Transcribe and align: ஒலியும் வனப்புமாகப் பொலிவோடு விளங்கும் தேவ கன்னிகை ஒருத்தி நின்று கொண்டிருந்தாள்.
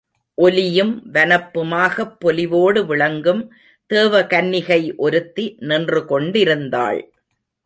ஒலியும் 0.35 1.13
வனப்புமாகப் 1.13 2.17
பொலிவோடு 2.25 2.85
விளங்கும் 2.85 3.53
தேவ 3.85 4.21
கன்னிகை 4.23 4.95
ஒருத்தி 4.95 5.55
நின்று 5.59 6.05
கொண்டிருந்தாள். 6.05 7.13